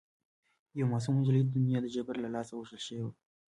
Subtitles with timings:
[0.77, 3.13] یوه معصومه نجلۍ د دنیا د جبر له لاسه وژل شوې وه